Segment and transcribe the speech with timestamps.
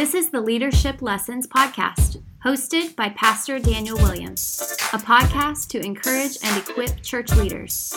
[0.00, 4.58] This is the Leadership Lessons Podcast, hosted by Pastor Daniel Williams,
[4.94, 7.94] a podcast to encourage and equip church leaders.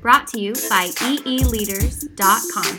[0.00, 2.78] Brought to you by eeleaders.com.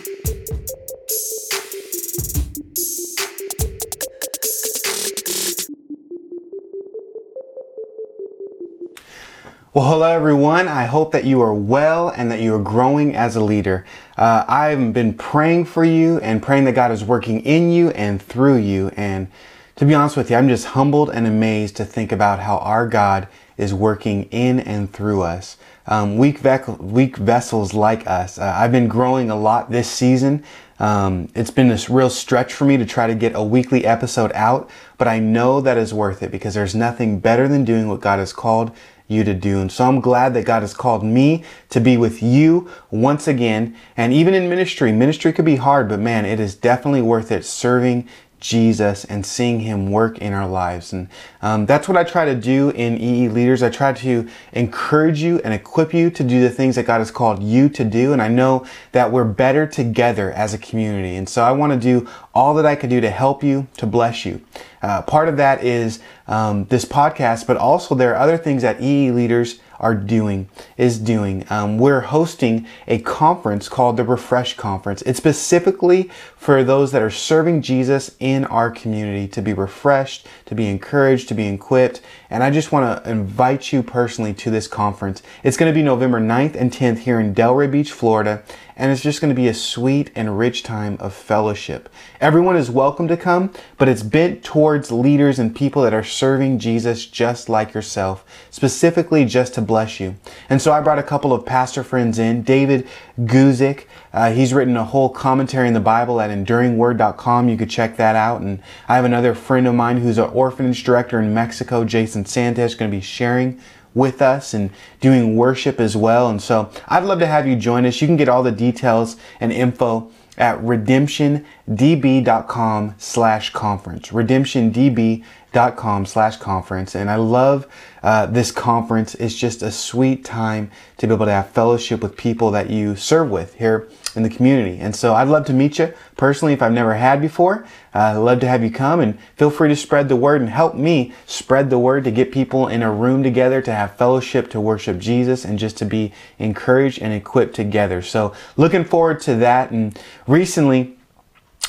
[9.73, 10.67] Well, hello everyone.
[10.67, 13.85] I hope that you are well and that you are growing as a leader.
[14.19, 18.21] Uh, I've been praying for you and praying that God is working in you and
[18.21, 18.91] through you.
[18.97, 19.29] And
[19.77, 22.85] to be honest with you, I'm just humbled and amazed to think about how our
[22.85, 25.55] God is working in and through us.
[25.87, 26.41] Um, weak,
[26.79, 28.37] weak vessels like us.
[28.37, 30.43] Uh, I've been growing a lot this season.
[30.79, 34.33] Um, it's been this real stretch for me to try to get a weekly episode
[34.33, 38.01] out, but I know that is worth it because there's nothing better than doing what
[38.01, 38.75] God has called
[39.09, 39.59] you to do.
[39.59, 43.75] And so I'm glad that God has called me to be with you once again.
[43.97, 47.43] And even in ministry, ministry could be hard, but man, it is definitely worth it
[47.43, 48.07] serving
[48.39, 50.93] Jesus and seeing Him work in our lives.
[50.93, 51.07] And
[51.41, 53.61] um, that's what I try to do in EE Leaders.
[53.61, 57.11] I try to encourage you and equip you to do the things that God has
[57.11, 58.13] called you to do.
[58.13, 61.15] And I know that we're better together as a community.
[61.15, 63.85] And so I want to do all that I can do to help you, to
[63.85, 64.41] bless you.
[64.81, 68.81] Uh, part of that is um, this podcast, but also there are other things that
[68.81, 71.45] EE Leaders are doing, is doing.
[71.49, 75.01] Um, we're hosting a conference called the Refresh Conference.
[75.03, 80.55] It's specifically for those that are serving Jesus in our community to be refreshed, to
[80.55, 81.99] be encouraged, to be equipped.
[82.29, 85.21] And I just want to invite you personally to this conference.
[85.43, 88.41] It's going to be November 9th and 10th here in Delray Beach, Florida
[88.79, 91.89] and it's just going to be a sweet and rich time of fellowship.
[92.21, 96.59] Everyone is welcome to come, but it's bent towards leaders and people that are serving
[96.59, 100.15] Jesus just like yourself, specifically just to bless you.
[100.49, 102.41] And so I brought a couple of pastor friends in.
[102.41, 102.87] David
[103.19, 107.49] Guzik, uh, he's written a whole commentary in the Bible at enduringword.com.
[107.49, 108.41] You could check that out.
[108.41, 112.75] And I have another friend of mine who's an orphanage director in Mexico, Jason Santos,
[112.75, 113.59] going to be sharing
[113.93, 114.69] with us and
[115.01, 116.29] doing worship as well.
[116.29, 118.01] And so I'd love to have you join us.
[118.01, 124.09] You can get all the details and info at redemptiondb.com slash conference.
[124.09, 126.95] redemptiondb.com slash conference.
[126.95, 127.67] And I love
[128.03, 129.15] uh, this conference.
[129.15, 132.95] It's just a sweet time to be able to have fellowship with people that you
[132.95, 134.79] serve with here in the community.
[134.79, 137.65] And so I'd love to meet you personally if I've never had before.
[137.93, 140.49] Uh, I'd love to have you come and feel free to spread the word and
[140.49, 144.49] help me spread the word to get people in a room together to have fellowship,
[144.51, 148.01] to worship Jesus, and just to be encouraged and equipped together.
[148.01, 149.71] So looking forward to that.
[149.71, 150.98] And recently,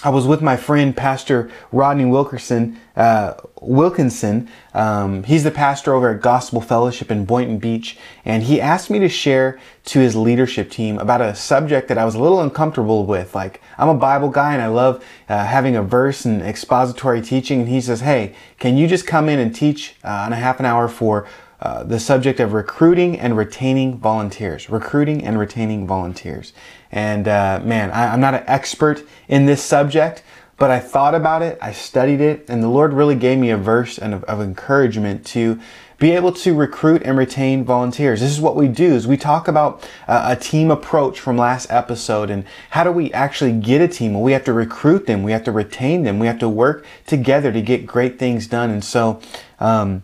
[0.03, 2.81] I was with my friend Pastor Rodney Wilkerson.
[2.97, 8.61] Uh, Wilkinson, um, he's the pastor over at Gospel Fellowship in Boynton Beach, and he
[8.61, 12.21] asked me to share to his leadership team about a subject that I was a
[12.21, 13.35] little uncomfortable with.
[13.35, 17.61] Like I'm a Bible guy and I love uh, having a verse and expository teaching.
[17.61, 20.61] And he says, "Hey, can you just come in and teach uh, on a half
[20.61, 21.27] an hour for?"
[21.63, 24.71] Uh, the subject of recruiting and retaining volunteers.
[24.71, 26.55] Recruiting and retaining volunteers.
[26.93, 30.23] And uh, man, I, I'm not an expert in this subject,
[30.57, 33.57] but I thought about it, I studied it, and the Lord really gave me a
[33.57, 35.59] verse and of, of encouragement to
[35.99, 38.21] be able to recruit and retain volunteers.
[38.21, 41.71] This is what we do is we talk about uh, a team approach from last
[41.71, 44.15] episode and how do we actually get a team?
[44.15, 45.23] Well, we have to recruit them.
[45.23, 46.19] We have to retain them.
[46.19, 48.71] We have to work together to get great things done.
[48.71, 49.21] And so,
[49.61, 50.03] um,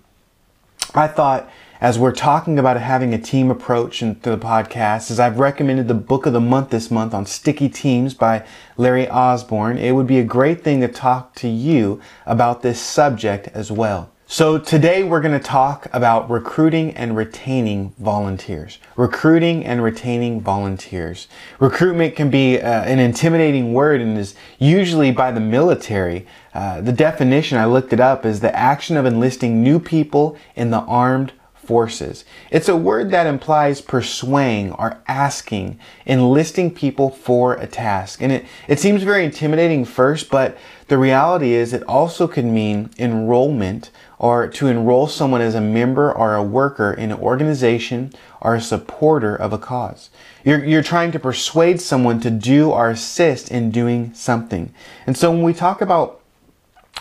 [0.95, 5.39] I thought as we're talking about having a team approach into the podcast, as I've
[5.39, 9.93] recommended the book of the month this month on sticky teams by Larry Osborne, it
[9.93, 14.11] would be a great thing to talk to you about this subject as well.
[14.29, 18.79] So today we're going to talk about recruiting and retaining volunteers.
[18.97, 21.29] Recruiting and retaining volunteers.
[21.61, 26.27] Recruitment can be uh, an intimidating word and is usually by the military.
[26.55, 30.71] Uh, the definition, I looked it up, is the action of enlisting new people in
[30.71, 31.33] the armed
[31.67, 32.25] forces.
[32.51, 38.23] It's a word that implies persuading or asking, enlisting people for a task.
[38.23, 40.57] And it, it seems very intimidating first, but
[40.89, 46.13] the reality is it also can mean enrollment or to enroll someone as a member
[46.13, 50.11] or a worker in an organization or a supporter of a cause.
[50.45, 54.73] You're, you're trying to persuade someone to do or assist in doing something.
[55.07, 56.21] And so when we talk about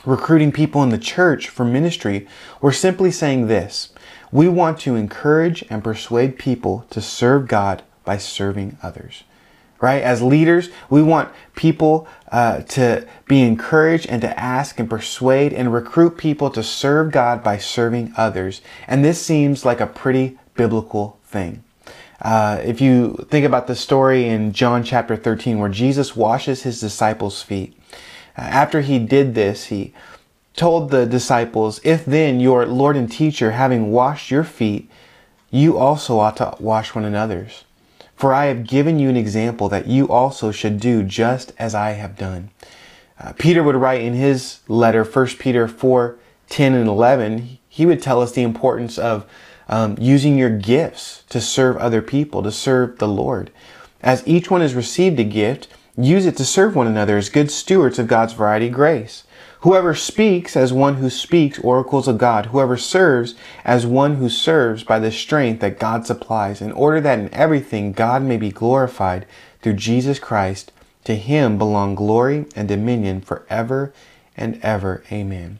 [0.06, 2.28] recruiting people in the church for ministry,
[2.62, 3.90] we're simply saying this.
[4.32, 9.24] We want to encourage and persuade people to serve God by serving others.
[9.82, 10.02] Right?
[10.02, 15.74] As leaders, we want people uh, to be encouraged and to ask and persuade and
[15.74, 18.62] recruit people to serve God by serving others.
[18.88, 21.64] And this seems like a pretty biblical thing.
[22.22, 26.80] Uh, if you think about the story in John chapter 13 where Jesus washes his
[26.80, 27.78] disciples' feet,
[28.38, 29.94] Uh, after he did this, he
[30.56, 34.90] told the disciples, If then your Lord and teacher, having washed your feet,
[35.52, 37.64] you also ought to wash one another's.
[38.16, 41.92] For I have given you an example that you also should do just as I
[41.92, 42.50] have done.
[43.20, 46.18] Uh, Peter would write in his letter, 1 Peter 4
[46.48, 49.26] 10 and 11, he would tell us the importance of
[49.68, 53.52] um, using your gifts to serve other people, to serve the Lord.
[54.02, 55.68] As each one has received a gift,
[55.98, 59.24] use it to serve one another as good stewards of God's variety grace.
[59.66, 62.46] Whoever speaks as one who speaks oracles of God.
[62.46, 63.34] Whoever serves
[63.64, 67.92] as one who serves by the strength that God supplies, in order that in everything
[67.92, 69.26] God may be glorified
[69.64, 70.72] through Jesus Christ.
[71.06, 73.92] To him belong glory and dominion forever
[74.38, 75.04] and ever.
[75.12, 75.58] Amen.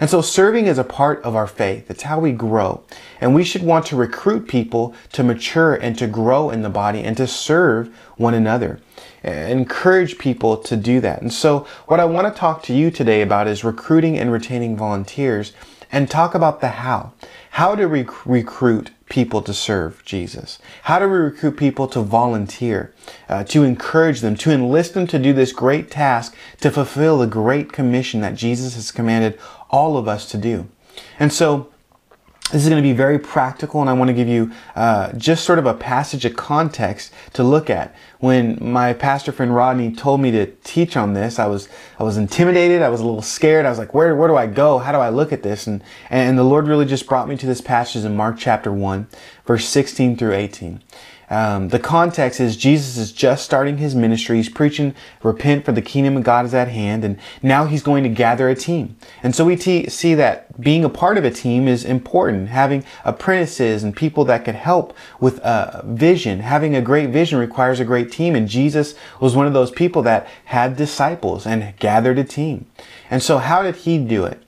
[0.00, 1.88] And so serving is a part of our faith.
[1.88, 2.82] It's how we grow.
[3.20, 7.04] And we should want to recruit people to mature and to grow in the body
[7.04, 8.80] and to serve one another.
[9.24, 11.22] Encourage people to do that.
[11.22, 14.76] And so what I want to talk to you today about is recruiting and retaining
[14.76, 15.52] volunteers
[15.90, 17.12] and talk about the how.
[17.50, 20.58] How to rec- recruit people to serve Jesus?
[20.82, 22.92] How do we recruit people to volunteer,
[23.28, 27.26] uh, to encourage them, to enlist them to do this great task, to fulfill the
[27.26, 29.38] great commission that Jesus has commanded
[29.70, 30.68] all of us to do?
[31.18, 31.68] And so,
[32.52, 35.44] this is going to be very practical, and I want to give you uh, just
[35.44, 37.94] sort of a passage of context to look at.
[38.20, 41.68] When my pastor friend Rodney told me to teach on this, I was
[41.98, 42.82] I was intimidated.
[42.82, 43.66] I was a little scared.
[43.66, 44.78] I was like, where where do I go?
[44.78, 45.66] How do I look at this?
[45.66, 49.08] And and the Lord really just brought me to this passage in Mark chapter one,
[49.46, 50.82] verse sixteen through eighteen.
[51.34, 54.36] Um, the context is Jesus is just starting his ministry.
[54.36, 54.94] He's preaching,
[55.24, 57.04] repent for the kingdom of God is at hand.
[57.04, 58.96] And now he's going to gather a team.
[59.20, 62.50] And so we t- see that being a part of a team is important.
[62.50, 66.38] Having apprentices and people that could help with a vision.
[66.38, 68.36] Having a great vision requires a great team.
[68.36, 72.66] And Jesus was one of those people that had disciples and gathered a team.
[73.10, 74.40] And so how did he do it?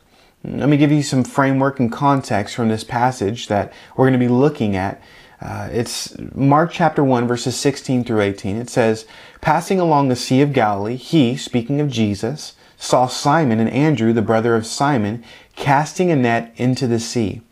[0.44, 4.24] Let me give you some framework and context from this passage that we're going to
[4.24, 5.02] be looking at.
[5.40, 8.56] Uh, it's Mark chapter 1, verses 16 through 18.
[8.56, 9.06] It says,
[9.40, 14.22] Passing along the Sea of Galilee, he, speaking of Jesus, saw Simon and Andrew, the
[14.22, 15.22] brother of Simon,
[15.54, 17.42] casting a net into the sea,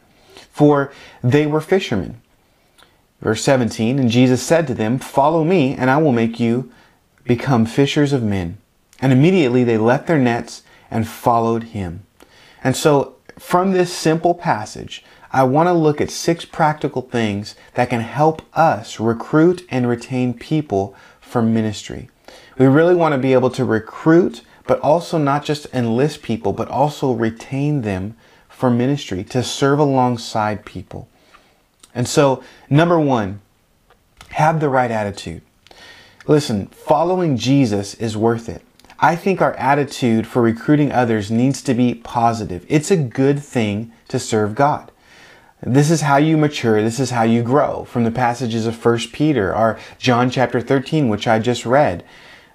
[0.50, 0.92] for
[1.22, 2.20] they were fishermen.
[3.20, 6.70] Verse 17, And Jesus said to them, Follow me, and I will make you
[7.24, 8.58] become fishers of men.
[9.00, 12.06] And immediately they left their nets and followed him.
[12.62, 15.04] And so, from this simple passage,
[15.34, 20.32] I want to look at six practical things that can help us recruit and retain
[20.32, 22.08] people for ministry.
[22.56, 26.68] We really want to be able to recruit, but also not just enlist people, but
[26.68, 28.16] also retain them
[28.48, 31.08] for ministry, to serve alongside people.
[31.96, 33.40] And so, number one,
[34.30, 35.42] have the right attitude.
[36.28, 38.62] Listen, following Jesus is worth it.
[39.00, 42.64] I think our attitude for recruiting others needs to be positive.
[42.68, 44.92] It's a good thing to serve God.
[45.66, 46.82] This is how you mature.
[46.82, 51.08] This is how you grow from the passages of 1 Peter or John chapter 13,
[51.08, 52.04] which I just read.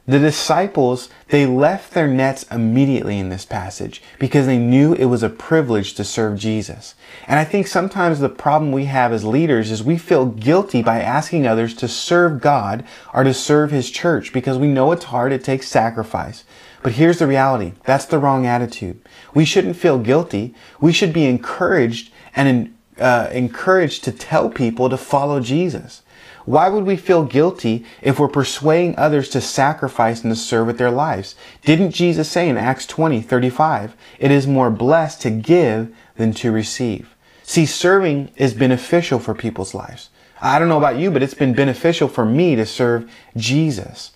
[0.06, 5.24] The disciples, they left their nets immediately in this passage because they knew it was
[5.24, 6.94] a privilege to serve Jesus.
[7.28, 11.02] And I think sometimes the problem we have as leaders is we feel guilty by
[11.02, 12.84] asking others to serve God
[13.14, 16.44] or to serve His church because we know it's hard, it takes sacrifice.
[16.84, 17.74] But here's the reality.
[17.86, 19.02] That's the wrong attitude.
[19.34, 20.56] We shouldn't feel guilty.
[20.80, 26.02] We should be encouraged and uh, encouraged to tell people to follow Jesus.
[26.46, 30.78] Why would we feel guilty if we're persuading others to sacrifice and to serve with
[30.78, 31.36] their lives?
[31.64, 36.52] Didn't Jesus say in Acts 20, 35, it is more blessed to give than to
[36.52, 37.16] receive?
[37.44, 40.10] See, serving is beneficial for people's lives.
[40.42, 44.12] I don't know about you, but it's been beneficial for me to serve Jesus.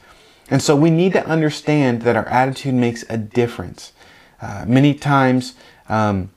[0.49, 3.93] And so we need to understand that our attitude makes a difference.
[4.41, 5.55] Uh, many times,
[5.89, 6.29] um,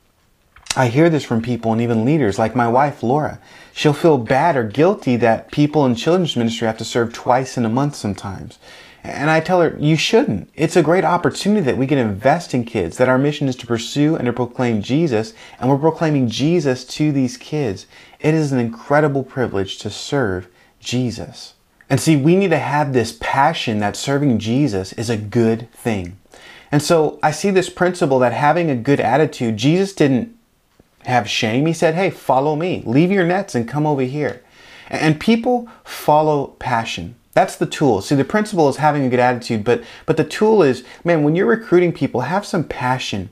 [0.77, 3.41] I hear this from people and even leaders like my wife, Laura.
[3.73, 7.65] She'll feel bad or guilty that people in children's ministry have to serve twice in
[7.65, 8.59] a month sometimes.
[9.03, 10.51] And I tell her, you shouldn't.
[10.55, 13.67] It's a great opportunity that we can invest in kids, that our mission is to
[13.67, 17.87] pursue and to proclaim Jesus, and we're proclaiming Jesus to these kids.
[18.21, 20.49] It is an incredible privilege to serve
[20.81, 21.55] Jesus.
[21.89, 26.19] And see, we need to have this passion that serving Jesus is a good thing.
[26.73, 30.36] And so I see this principle that having a good attitude, Jesus didn't
[31.07, 31.67] have shame.
[31.67, 32.83] He said, Hey, follow me.
[32.85, 34.43] Leave your nets and come over here.
[34.89, 37.17] And people follow passion.
[37.33, 38.01] That's the tool.
[38.01, 41.37] See, the principle is having a good attitude, but but the tool is, man, when
[41.37, 43.31] you're recruiting people, have some passion.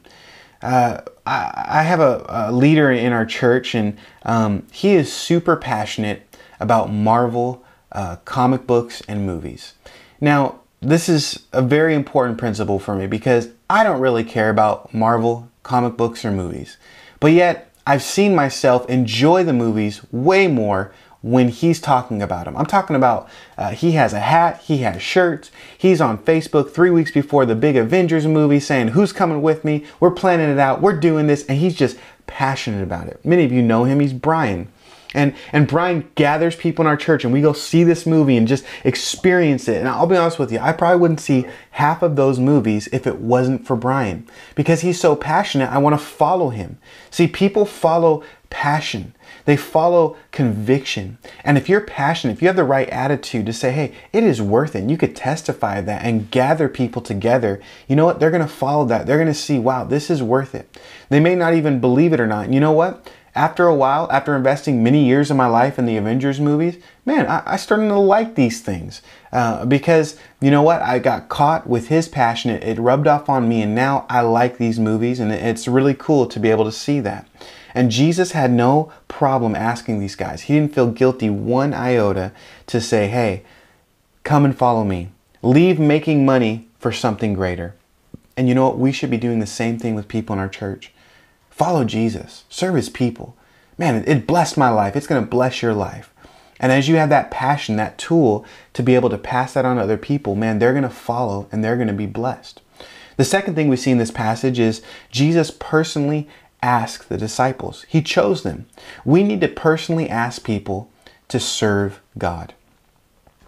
[0.63, 5.57] Uh, I, I, have a, a, leader in our church, and um, he is super
[5.57, 7.63] passionate about Marvel
[7.93, 9.75] uh, comic books and movies.
[10.23, 14.93] Now, this is a very important principle for me because I don't really care about
[14.95, 16.77] Marvel comic books or movies.
[17.25, 22.55] But yet, I've seen myself enjoy the movies way more when he's talking about them.
[22.55, 26.91] I'm talking about uh, he has a hat, he has shirts, he's on Facebook three
[26.91, 29.87] weeks before the big Avengers movie saying, Who's coming with me?
[30.01, 33.25] We're planning it out, we're doing this, and he's just passionate about it.
[33.25, 34.69] Many of you know him, he's Brian.
[35.15, 38.47] And, and Brian gathers people in our church and we go see this movie and
[38.47, 39.79] just experience it.
[39.79, 43.07] And I'll be honest with you, I probably wouldn't see half of those movies if
[43.07, 44.27] it wasn't for Brian.
[44.55, 46.79] Because he's so passionate, I want to follow him.
[47.11, 49.15] See, people follow passion.
[49.47, 51.19] They follow conviction.
[51.43, 54.41] And if you're passionate, if you have the right attitude to say, hey, it is
[54.41, 58.21] worth it, you could testify that and gather people together, you know what?
[58.21, 59.07] They're going to follow that.
[59.07, 60.79] They're going to see, wow, this is worth it.
[61.09, 62.45] They may not even believe it or not.
[62.45, 63.11] And you know what?
[63.35, 67.27] After a while, after investing many years of my life in the Avengers movies, man,
[67.27, 70.83] I, I started to like these things uh, because you know what?
[70.83, 72.53] I got caught with his passion.
[72.53, 75.95] It, it rubbed off on me, and now I like these movies, and it's really
[75.95, 77.29] cool to be able to see that.
[77.75, 80.43] And Jesus had no problem asking these guys.
[80.43, 82.31] He didn't feel guilty one iota
[82.69, 83.43] to say, hey,
[84.23, 85.11] come and follow me.
[85.43, 87.75] Leave making money for something greater.
[88.37, 88.79] And you know what?
[88.79, 90.93] We should be doing the same thing with people in our church.
[91.55, 93.37] Follow Jesus, serve his people.
[93.79, 94.97] Man, it blessed my life.
[94.97, 96.13] It's going to bless your life.
[96.59, 99.77] And as you have that passion, that tool to be able to pass that on
[99.77, 102.61] to other people, man, they're going to follow and they're going to be blessed.
[103.17, 104.83] The second thing we see in this passage is
[105.13, 106.29] Jesus personally
[106.61, 107.85] ask the disciples.
[107.89, 108.67] He chose them.
[109.05, 110.91] We need to personally ask people
[111.29, 112.53] to serve God,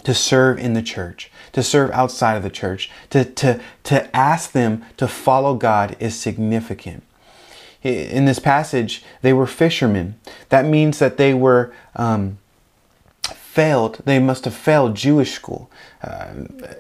[0.04, 4.52] to serve in the church, to serve outside of the church, to, to, to ask
[4.52, 7.02] them to follow God is significant.
[7.86, 10.18] In this passage, they were fishermen.
[10.48, 12.38] That means that they were um,
[13.56, 15.70] failed, they must have failed Jewish school.
[16.02, 16.34] Uh,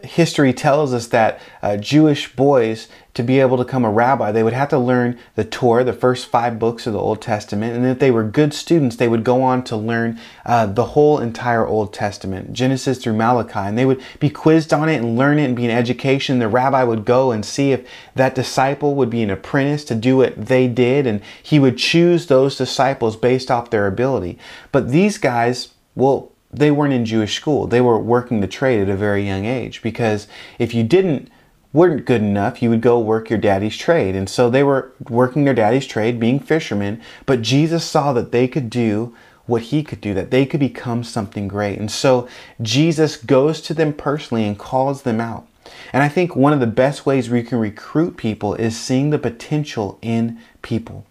[0.04, 4.42] history tells us that uh, Jewish boys, to be able to become a rabbi, they
[4.42, 7.86] would have to learn the Torah, the first five books of the Old Testament, and
[7.86, 11.66] if they were good students, they would go on to learn uh, the whole entire
[11.66, 15.46] Old Testament, Genesis through Malachi, and they would be quizzed on it and learn it
[15.46, 16.40] and be an education.
[16.40, 20.18] The rabbi would go and see if that disciple would be an apprentice to do
[20.18, 24.38] what they did, and he would choose those disciples based off their ability.
[24.72, 27.66] But these guys, well, they weren't in Jewish school.
[27.66, 30.26] They were working the trade at a very young age because
[30.58, 31.30] if you didn't
[31.72, 34.16] weren't good enough, you would go work your daddy's trade.
[34.16, 38.48] And so they were working their daddy's trade, being fishermen, but Jesus saw that they
[38.48, 41.78] could do what he could do, that they could become something great.
[41.78, 42.28] And so
[42.62, 45.46] Jesus goes to them personally and calls them out.
[45.92, 49.18] And I think one of the best ways we can recruit people is seeing the
[49.18, 51.04] potential in people.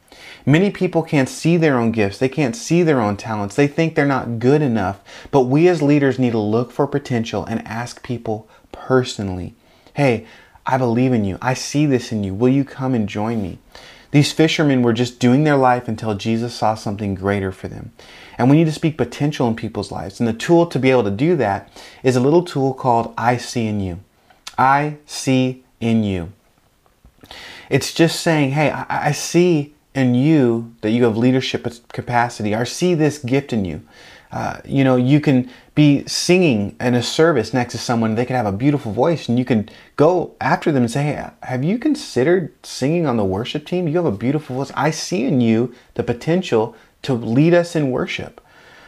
[0.45, 2.19] Many people can't see their own gifts.
[2.19, 3.55] They can't see their own talents.
[3.55, 5.01] They think they're not good enough.
[5.31, 9.55] But we as leaders need to look for potential and ask people personally,
[9.95, 10.27] hey,
[10.65, 11.37] I believe in you.
[11.41, 12.33] I see this in you.
[12.33, 13.59] Will you come and join me?
[14.11, 17.91] These fishermen were just doing their life until Jesus saw something greater for them.
[18.37, 20.19] And we need to speak potential in people's lives.
[20.19, 21.69] And the tool to be able to do that
[22.03, 23.99] is a little tool called I See in You.
[24.57, 26.31] I see in you.
[27.69, 32.53] It's just saying, hey, I, I see in you that you have leadership capacity.
[32.53, 33.81] I see this gift in you.
[34.31, 38.35] Uh, you know, you can be singing in a service next to someone, they can
[38.35, 41.77] have a beautiful voice, and you can go after them and say, Hey, have you
[41.77, 43.87] considered singing on the worship team?
[43.87, 44.71] You have a beautiful voice.
[44.75, 48.41] I see in you the potential to lead us in worship.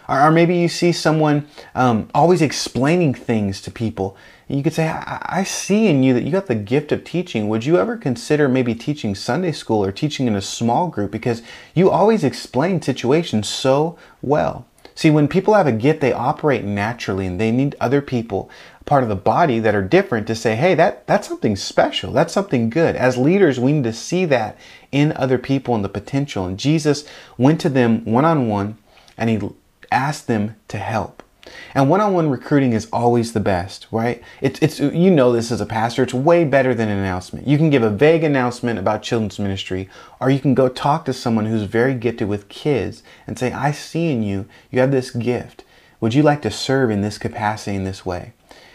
[0.09, 4.17] Or, or maybe you see someone um, always explaining things to people
[4.47, 7.49] you could say, I, I, see in you that you got the gift of teaching.
[7.49, 11.11] Would you ever consider maybe teaching Sunday school or teaching in a small group?
[11.11, 11.41] Because
[11.75, 14.65] you always explain situations so well.
[14.95, 18.49] See, when people have a gift, they operate naturally and they need other people,
[18.85, 22.13] part of the body that are different to say, hey, that, that's something special.
[22.13, 22.95] That's something good.
[22.95, 24.57] As leaders, we need to see that
[24.91, 26.45] in other people and the potential.
[26.45, 27.05] And Jesus
[27.37, 28.77] went to them one on one
[29.17, 29.39] and he
[29.91, 31.21] asked them to help.
[31.73, 34.23] And one-on-one recruiting is always the best, right?
[34.41, 37.47] It's, it's, you know this as a pastor, it's way better than an announcement.
[37.47, 39.89] You can give a vague announcement about children's ministry,
[40.19, 43.71] or you can go talk to someone who's very gifted with kids and say, I
[43.71, 45.63] see in you, you have this gift.
[45.99, 48.33] Would you like to serve in this capacity in this way?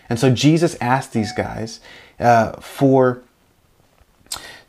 [0.09, 1.81] And so Jesus asked these guys
[2.19, 3.23] uh, for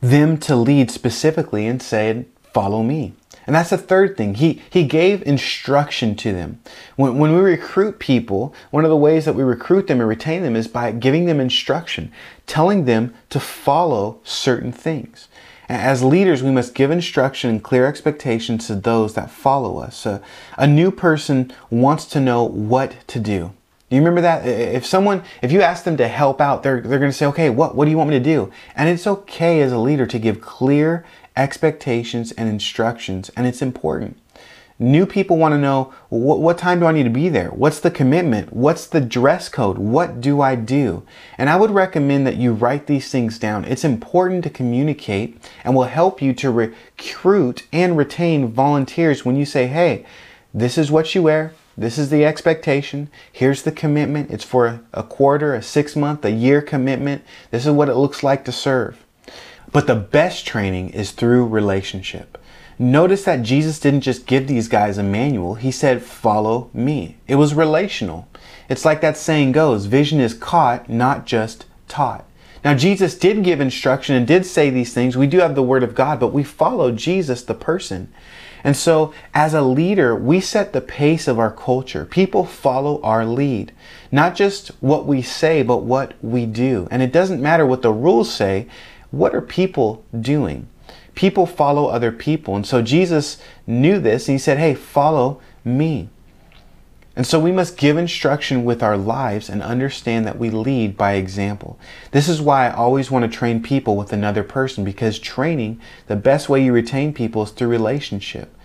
[0.02, 3.14] them to lead specifically and said, follow me.
[3.46, 4.36] And that's the third thing.
[4.36, 6.60] He, he gave instruction to them.
[6.96, 10.44] When, when we recruit people, one of the ways that we recruit them and retain
[10.44, 12.12] them is by giving them instruction,
[12.48, 15.28] telling them to follow certain things.
[15.70, 20.06] As leaders, we must give instruction and clear expectations to those that follow us.
[20.58, 23.54] a new person wants to know what to do.
[23.90, 24.48] Do you remember that?
[24.48, 27.50] If someone, if you ask them to help out, they're, they're going to say, okay,
[27.52, 28.52] what, what do you want me to do?
[28.76, 34.18] And it's okay as a leader to give clear expectations and instructions, and it's important.
[34.80, 37.50] New people want to know what, what, time do I need to be there?
[37.50, 38.52] What's the commitment?
[38.52, 39.78] What's the dress code?
[39.78, 41.04] What do I do?
[41.38, 43.66] And I would recommend that you write these things down.
[43.66, 49.46] It's important to communicate and will help you to recruit and retain volunteers when you
[49.46, 50.06] say, hey,
[50.54, 51.54] this is what you wear.
[51.78, 53.10] This is the expectation.
[53.32, 54.32] Here's the commitment.
[54.32, 57.24] It's for a quarter, a six month, a year commitment.
[57.52, 59.03] This is what it looks like to serve.
[59.74, 62.38] But the best training is through relationship.
[62.80, 67.18] Notice that Jesus didn't just give these guys a manual, he said, Follow me.
[67.28, 68.28] It was relational.
[68.70, 72.26] It's like that saying goes vision is caught, not just taught.
[72.64, 75.18] Now, Jesus did give instruction and did say these things.
[75.18, 78.14] We do have the Word of God, but we follow Jesus, the person.
[78.64, 82.06] And so, as a leader, we set the pace of our culture.
[82.06, 83.74] People follow our lead.
[84.12, 86.88] Not just what we say, but what we do.
[86.90, 88.68] And it doesn't matter what the rules say,
[89.14, 90.68] what are people doing?
[91.16, 92.56] people follow other people.
[92.56, 96.10] And so Jesus knew this and he said, Hey, follow me.
[97.16, 101.14] And so we must give instruction with our lives and understand that we lead by
[101.14, 101.80] example.
[102.10, 106.16] This is why I always want to train people with another person because training, the
[106.16, 108.56] best way you retain people is through relationship.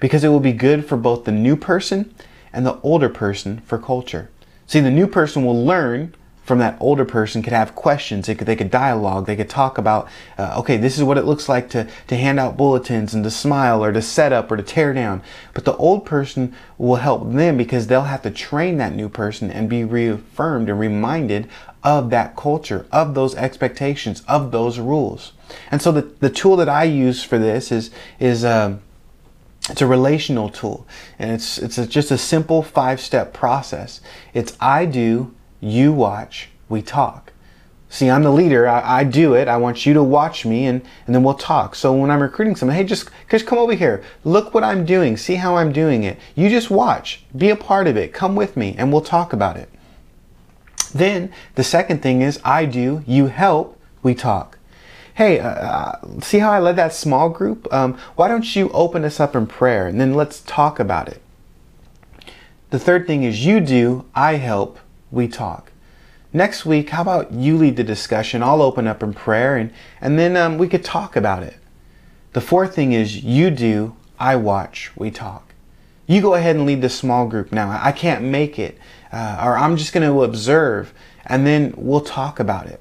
[0.00, 2.14] Because it will be good for both the new person
[2.50, 4.30] and the older person for culture.
[4.66, 6.14] See, the new person will learn
[6.48, 8.26] from that older person could have questions.
[8.26, 9.26] They could, they could dialogue.
[9.26, 12.40] They could talk about, uh, okay, this is what it looks like to, to hand
[12.40, 15.22] out bulletins and to smile or to set up or to tear down.
[15.52, 19.50] But the old person will help them because they'll have to train that new person
[19.50, 21.50] and be reaffirmed and reminded
[21.84, 25.34] of that culture, of those expectations, of those rules.
[25.70, 28.78] And so the, the tool that I use for this is, is, uh,
[29.68, 30.86] it's a relational tool
[31.18, 34.00] and it's, it's a, just a simple five step process.
[34.32, 37.32] It's I do, you watch, we talk.
[37.90, 38.68] See, I'm the leader.
[38.68, 39.48] I, I, do it.
[39.48, 41.74] I want you to watch me and, and then we'll talk.
[41.74, 44.04] So when I'm recruiting someone, hey, just, just come over here.
[44.24, 45.16] Look what I'm doing.
[45.16, 46.18] See how I'm doing it.
[46.34, 47.24] You just watch.
[47.34, 48.12] Be a part of it.
[48.12, 49.70] Come with me and we'll talk about it.
[50.92, 54.58] Then the second thing is I do, you help, we talk.
[55.14, 57.72] Hey, uh, uh, see how I led that small group?
[57.72, 61.22] Um, why don't you open us up in prayer and then let's talk about it.
[62.70, 64.78] The third thing is you do, I help,
[65.10, 65.72] we talk.
[66.32, 68.42] Next week, how about you lead the discussion?
[68.42, 71.56] I'll open up in prayer and, and then um, we could talk about it.
[72.34, 75.54] The fourth thing is you do, I watch, we talk.
[76.06, 77.70] You go ahead and lead the small group now.
[77.82, 78.78] I can't make it,
[79.12, 80.92] uh, or I'm just going to observe,
[81.26, 82.80] and then we'll talk about it.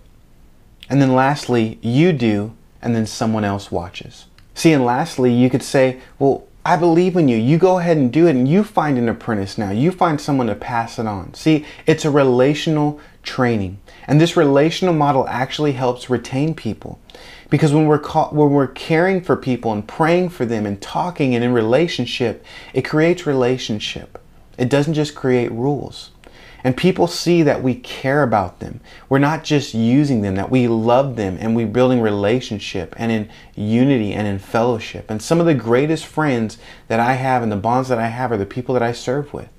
[0.90, 4.28] And then lastly, you do, and then someone else watches.
[4.54, 7.38] See, and lastly, you could say, well, I believe in you.
[7.38, 9.72] You go ahead and do it and you find an apprentice now.
[9.72, 11.34] You find someone to pass it on.
[11.34, 13.80] See, it's a relational training.
[14.06, 17.00] And this relational model actually helps retain people.
[17.50, 21.42] Because when we're when we're caring for people and praying for them and talking and
[21.42, 24.22] in relationship, it creates relationship.
[24.58, 26.12] It doesn't just create rules.
[26.64, 28.82] And people see that we care about them.
[29.10, 33.30] We're not just using them, that we love them and we're building relationship and in
[33.56, 35.10] unity and in fellowship.
[35.10, 38.32] And some of the greatest friends that I have and the bonds that I have
[38.32, 39.50] are the people that I serve with.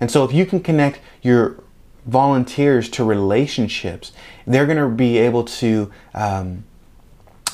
[0.00, 1.62] And so if you can connect your
[2.06, 4.12] volunteers to relationships,
[4.46, 6.64] they're going to be able to um,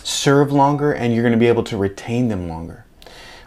[0.02, 2.84] serve longer and you're going to be able to retain them longer.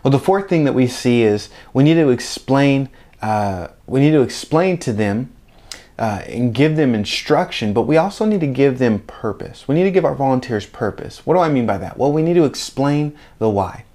[0.04, 2.90] Well, the fourth thing that we see is we need to explain.
[3.22, 5.32] Uh, we need to explain to them
[6.02, 9.68] uh, and give them instruction, but we also need to give them purpose.
[9.68, 11.28] We need to give our volunteers purpose.
[11.28, 11.96] What do I mean by that?
[11.96, 13.86] Well, we need to explain the why.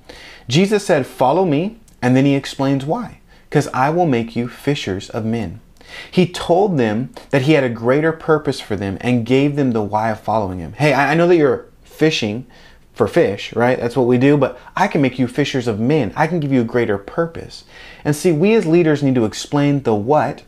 [0.46, 3.18] Jesus said, Follow me, and then he explains why.
[3.48, 5.60] Because I will make you fishers of men.
[6.08, 9.82] He told them that he had a greater purpose for them and gave them the
[9.82, 10.74] why of following him.
[10.74, 12.46] Hey, I know that you're fishing
[12.92, 13.80] for fish, right?
[13.80, 16.12] That's what we do, but I can make you fishers of men.
[16.14, 17.64] I can give you a greater purpose.
[18.04, 20.44] And see, we as leaders need to explain the what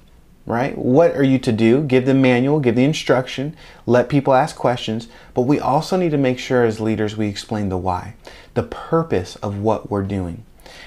[0.48, 0.76] right?
[0.78, 1.82] What are you to do?
[1.82, 6.18] Give the manual, give the instruction, let people ask questions, but we also need to
[6.18, 8.14] make sure as leaders we explain the why,
[8.54, 10.44] the purpose of what we're doing.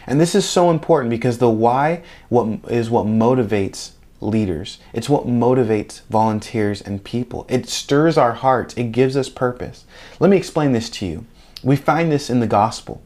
[0.08, 4.80] And this is so important because the why what is what motivates leaders.
[4.94, 7.46] It's what motivates volunteers and people.
[7.48, 8.74] It stirs our hearts.
[8.76, 9.86] It gives us purpose.
[10.20, 11.26] Let me explain this to you.
[11.64, 13.02] We find this in the gospel.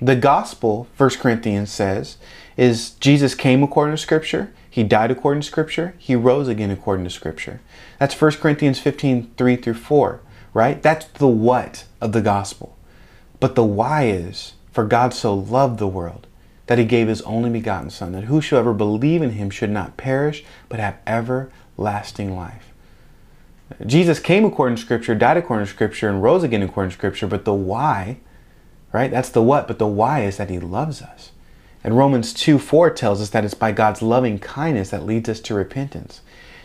[0.00, 2.18] The gospel, 1 Corinthians says,
[2.56, 5.94] is Jesus came according to scripture, he died according to Scripture.
[5.96, 7.60] He rose again according to Scripture.
[7.98, 10.20] That's 1 Corinthians 15, 3 through 4,
[10.52, 10.82] right?
[10.82, 12.76] That's the what of the gospel.
[13.40, 16.26] But the why is, for God so loved the world
[16.66, 20.44] that he gave his only begotten Son, that whosoever believe in him should not perish,
[20.68, 22.74] but have everlasting life.
[23.86, 27.26] Jesus came according to Scripture, died according to Scripture, and rose again according to Scripture,
[27.26, 28.18] but the why,
[28.92, 29.10] right?
[29.10, 31.32] That's the what, but the why is that He loves us.
[31.86, 35.38] And Romans 2 4 tells us that it's by God's loving kindness that leads us
[35.42, 36.20] to repentance.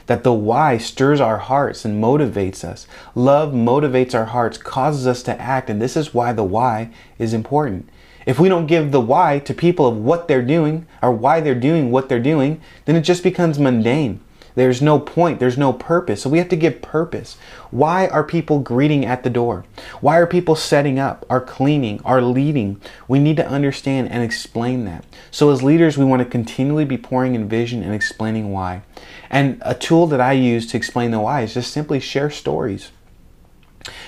[0.08, 2.88] That the why stirs our hearts and motivates us.
[3.14, 7.36] Love motivates our hearts, causes us to act, and this is why the why is
[7.36, 7.88] important.
[8.26, 11.54] If we don't give the why to people of what they're doing or why they're
[11.54, 14.22] doing what they're doing, then it just becomes mundane.
[14.56, 16.22] There's no point, there's no purpose.
[16.22, 17.38] So we have to give purpose.
[17.70, 19.66] Why are people greeting at the door?
[20.02, 22.82] Why are people setting up, are cleaning, are leading?
[23.08, 25.06] We need to understand and explain that.
[25.32, 28.82] So as leaders, we want to continually be pouring in vision and explaining why.
[29.30, 32.92] And a tool that I use to explain the why is just simply share stories.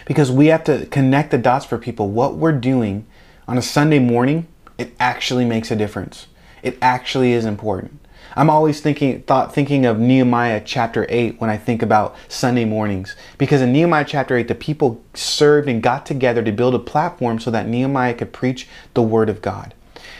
[0.06, 2.10] Because we have to connect the dots for people.
[2.10, 3.08] What we're doing
[3.48, 6.28] on a Sunday morning, it actually makes a difference.
[6.62, 8.00] It actually is important.
[8.36, 13.16] I'm always thinking thought thinking of Nehemiah chapter 8 when I think about Sunday mornings
[13.38, 17.40] because in Nehemiah chapter 8 the people served and got together to build a platform
[17.40, 19.74] so that Nehemiah could preach the word of God.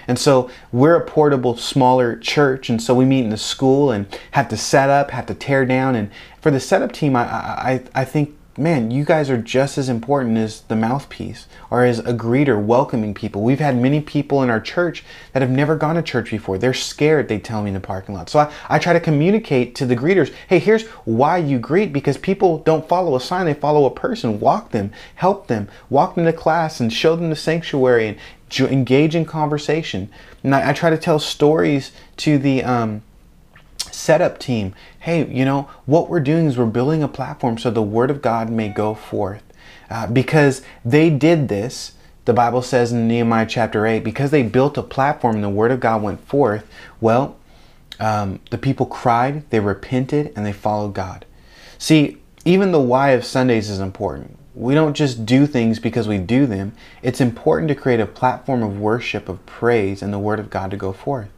[0.08, 4.06] And so we're a portable, smaller church, and so we meet in the school and
[4.32, 5.96] have to set up, have to tear down.
[5.96, 9.90] And for the setup team, I, I, I think man, you guys are just as
[9.90, 13.42] important as the mouthpiece or as a greeter welcoming people.
[13.42, 16.58] We've had many people in our church that have never gone to church before.
[16.58, 18.30] They're scared, they tell me in the parking lot.
[18.30, 22.18] So I, I try to communicate to the greeters hey, here's why you greet because
[22.18, 24.40] people don't follow a sign, they follow a person.
[24.40, 28.18] Walk them, help them, walk them to class and show them the sanctuary and
[28.72, 30.10] engage in conversation.
[30.44, 33.02] And I, I try to tell stories to the, um,
[33.92, 34.74] setup team.
[35.00, 38.22] Hey, you know, what we're doing is we're building a platform so the Word of
[38.22, 39.44] God may go forth.
[39.90, 41.94] Uh, because they did this,
[42.26, 45.72] the Bible says in Nehemiah chapter 8, because they built a platform and the Word
[45.72, 46.66] of God went forth,
[47.02, 47.38] well,
[48.00, 51.26] um, the people cried, they repented, and they followed God.
[51.78, 54.38] See, even the why of Sundays is important.
[54.56, 56.74] We don't just do things because we do them.
[57.02, 60.72] It's important to create a platform of worship, of praise, and the Word of God
[60.72, 61.30] to go forth.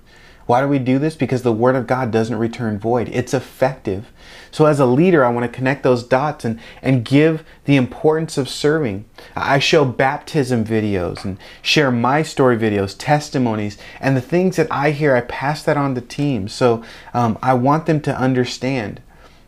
[0.46, 1.16] Why do we do this?
[1.16, 3.10] Because the Word of God doesn't return void.
[3.10, 4.12] It's effective.
[4.52, 8.38] So as a leader, I want to connect those dots and, and give the importance
[8.38, 9.06] of serving.
[9.36, 14.92] I show baptism videos and share my story videos, testimonies, and the things that I
[14.92, 16.54] hear, I pass that on to teams.
[16.54, 19.02] So um, I want them to understand.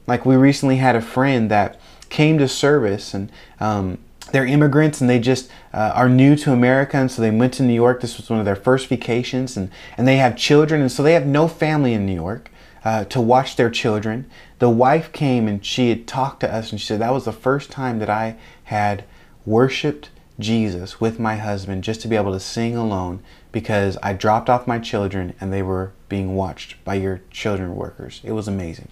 [0.07, 1.79] Like we recently had a friend that
[2.10, 3.99] came to service and um,
[4.31, 7.63] they're immigrants and they just uh, are new to America and so they went to
[7.63, 8.01] New York.
[8.01, 11.13] This was one of their first vacations and, and they have children and so they
[11.13, 12.51] have no family in New York
[12.83, 14.29] uh, to watch their children.
[14.59, 17.31] The wife came and she had talked to us and she said that was the
[17.31, 19.05] first time that I had
[19.45, 20.09] worshiped
[20.39, 24.67] Jesus with my husband just to be able to sing alone because I dropped off
[24.67, 28.21] my children and they were being watched by your children workers.
[28.23, 28.89] It was amazing.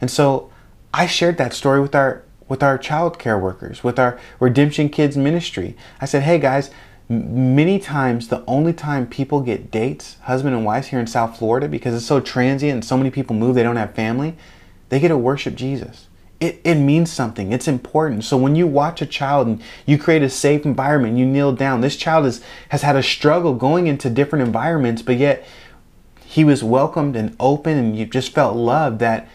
[0.00, 0.50] And so
[0.94, 5.16] I shared that story with our with our child care workers, with our Redemption Kids
[5.16, 5.76] ministry.
[6.00, 6.70] I said, hey guys,
[7.08, 11.68] many times the only time people get dates, husband and wives here in South Florida,
[11.68, 14.36] because it's so transient and so many people move, they don't have family,
[14.88, 16.08] they get to worship Jesus.
[16.38, 17.52] It, it means something.
[17.52, 18.24] It's important.
[18.24, 21.80] So when you watch a child and you create a safe environment, you kneel down.
[21.80, 25.46] This child is, has had a struggle going into different environments, but yet
[26.26, 29.26] he was welcomed and open and you just felt loved that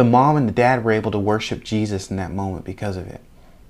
[0.00, 3.06] the mom and the dad were able to worship Jesus in that moment because of
[3.06, 3.20] it.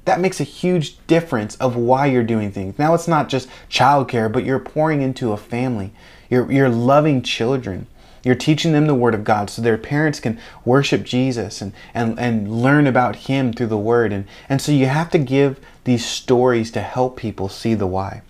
[0.04, 2.78] That makes a huge difference of why you're doing things.
[2.78, 5.90] Now it's not just childcare, but you're pouring into a family.
[6.28, 7.88] You're, you're loving children.
[8.22, 12.16] You're teaching them the Word of God so their parents can worship Jesus and, and,
[12.16, 14.12] and learn about Him through the Word.
[14.12, 18.22] And, and so you have to give these stories to help people see the why.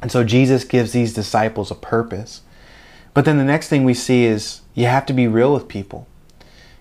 [0.00, 2.40] And so Jesus gives these disciples a purpose.
[3.12, 6.07] But then the next thing we see is you have to be real with people.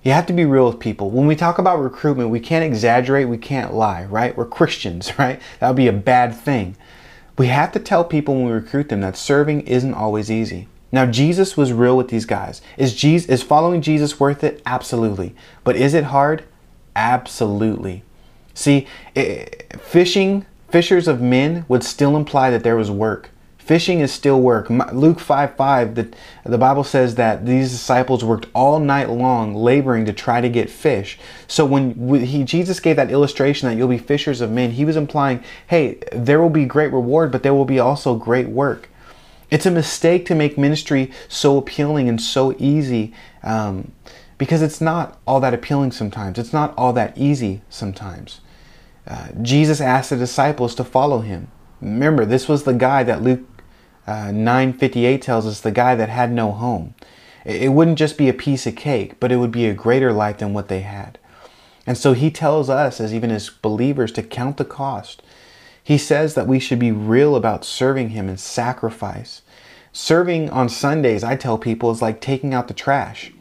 [0.08, 1.10] You have to be real with people.
[1.10, 4.38] When we talk about recruitment, we can't exaggerate, we can't lie, right?
[4.38, 5.42] We're Christians, right?
[5.60, 6.78] That would be a bad thing.
[7.38, 10.70] We have to tell people when we recruit them that serving isn't always easy.
[10.94, 12.62] Now Jesus was real with these guys.
[12.78, 14.62] Is Jesus is following Jesus worth it?
[14.66, 15.36] Absolutely.
[15.66, 16.46] But is it hard?
[16.96, 18.04] Absolutely.
[18.54, 18.88] See,
[19.78, 23.30] fishing fishers of men would still imply that there was work.
[23.68, 24.70] Fishing is still work.
[24.70, 26.10] Luke 5 5, the,
[26.46, 30.70] the Bible says that these disciples worked all night long laboring to try to get
[30.70, 31.20] fish.
[31.48, 34.96] So when he, Jesus gave that illustration that you'll be fishers of men, he was
[34.96, 38.88] implying, hey, there will be great reward, but there will be also great work.
[39.52, 43.92] It's a mistake to make ministry so appealing and so easy um,
[44.38, 46.40] because it's not all that appealing sometimes.
[46.40, 48.40] It's not all that easy sometimes.
[49.06, 51.50] Uh, Jesus asked the disciples to follow him.
[51.82, 53.42] Remember, this was the guy that Luke
[54.08, 56.96] uh, 958 tells us the guy that had no home.
[57.46, 60.38] It wouldn't just be a piece of cake, but it would be a greater life
[60.40, 61.18] than what they had.
[61.86, 65.22] And so he tells us, as even as believers, to count the cost.
[65.82, 69.42] He says that we should be real about serving him and sacrifice.
[69.94, 73.32] Serving on Sundays, I tell people, is like taking out the trash.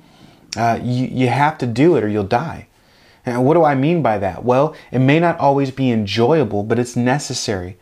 [0.56, 2.68] Uh, you, you have to do it or you'll die.
[3.26, 4.44] And what do I mean by that?
[4.44, 7.76] Well, it may not always be enjoyable, but it's necessary.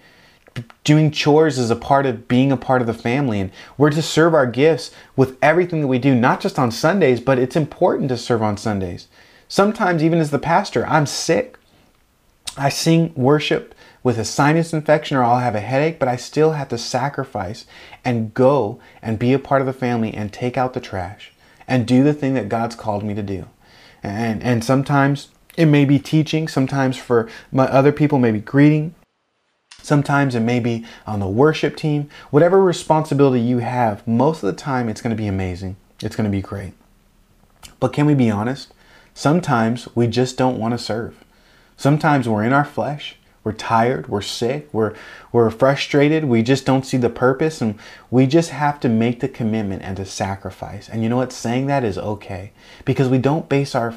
[0.85, 4.03] Doing chores is a part of being a part of the family, and we're to
[4.03, 8.09] serve our gifts with everything that we do, not just on Sundays, but it's important
[8.11, 9.09] to serve on Sundays.
[9.49, 11.59] Sometimes, even as the pastor, I'm sick.
[12.57, 16.53] I sing worship with a sinus infection or I'll have a headache, but I still
[16.53, 17.67] have to sacrifice
[18.05, 21.33] and go and be a part of the family and take out the trash
[21.67, 23.49] and do the thing that God's called me to do.
[24.03, 28.95] And, and sometimes it may be teaching, sometimes for my other people, maybe greeting.
[29.85, 32.09] Sometimes it may be on the worship team.
[32.31, 35.77] Whatever responsibility you have, most of the time it's going to be amazing.
[36.01, 36.73] It's going to be great.
[37.81, 38.73] But can we be honest?
[39.13, 41.23] Sometimes we just don't want to serve.
[41.77, 43.17] Sometimes we're in our flesh.
[43.45, 44.95] We're tired, we're sick, we're,
[45.31, 47.79] we're frustrated, we just don't see the purpose, and
[48.11, 50.89] we just have to make the commitment and to sacrifice.
[50.89, 51.31] And you know what?
[51.31, 52.53] Saying that is okay
[52.87, 53.95] because we don't base our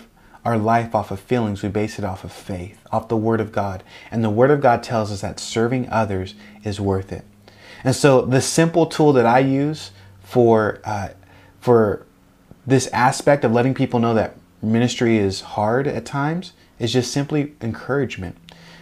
[0.47, 3.51] our life off of feelings, we base it off of faith, off the Word of
[3.51, 3.83] God.
[4.09, 7.25] And the Word of God tells us that serving others is worth it.
[7.83, 9.91] And so the simple tool that I use
[10.23, 11.09] for uh,
[11.59, 12.05] for
[12.65, 17.53] this aspect of letting people know that ministry is hard at times is just simply
[17.59, 18.37] encouragement.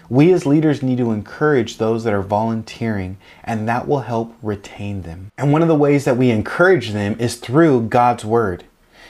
[0.08, 5.02] We as leaders need to encourage those that are volunteering, and that will help retain
[5.02, 5.32] them.
[5.36, 8.66] And one of the ways that we encourage them is through God's Word.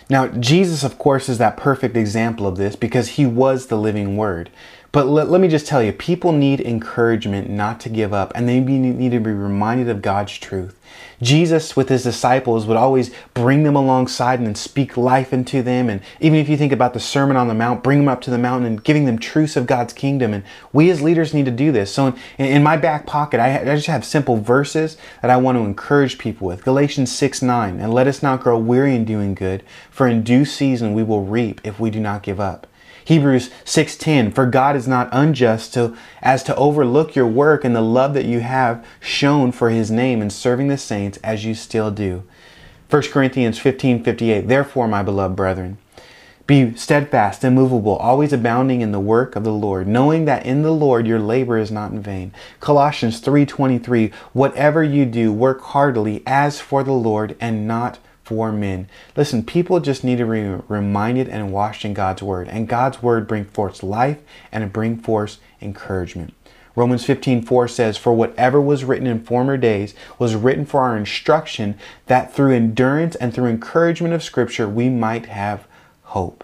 [0.10, 4.17] Now, Jesus, of course, is that perfect example of this because he was the living
[4.17, 4.49] word.
[4.95, 8.47] But let, let me just tell you, people need encouragement not to give up, and
[8.47, 10.79] they need to be reminded of God's truth.
[11.21, 15.89] Jesus, with his disciples, would always bring them alongside and speak life into them.
[15.89, 18.31] And even if you think about the Sermon on the Mount, bring them up to
[18.31, 20.34] the mountain and giving them truths of God's kingdom.
[20.34, 21.93] And we as leaders need to do this.
[21.93, 25.58] So in, in my back pocket, I, I just have simple verses that I want
[25.58, 26.63] to encourage people with.
[26.63, 30.45] Galatians 6 9, and let us not grow weary in doing good, for in due
[30.45, 32.65] season we will reap if we do not give up.
[33.05, 37.81] Hebrews 6:10 For God is not unjust to as to overlook your work and the
[37.81, 41.91] love that you have shown for his name in serving the saints as you still
[41.91, 42.23] do.
[42.89, 45.77] 1 Corinthians 15:58 Therefore my beloved brethren
[46.47, 50.71] be steadfast, immovable, always abounding in the work of the Lord, knowing that in the
[50.71, 52.31] Lord your labor is not in vain.
[52.59, 58.89] Colossians 3:23 Whatever you do, work heartily as for the Lord and not for men.
[59.15, 63.27] Listen, people just need to be reminded and washed in God's word, and God's word
[63.27, 64.17] bring forth life
[64.51, 66.33] and bring forth encouragement.
[66.75, 71.75] Romans 15:4 says, "For whatever was written in former days was written for our instruction,
[72.07, 75.67] that through endurance and through encouragement of scripture we might have
[76.03, 76.43] hope."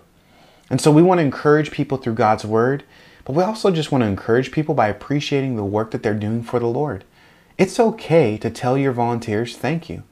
[0.70, 2.84] And so we want to encourage people through God's word,
[3.26, 6.44] but we also just want to encourage people by appreciating the work that they're doing
[6.44, 7.04] for the Lord.
[7.58, 10.04] It's okay to tell your volunteers thank you.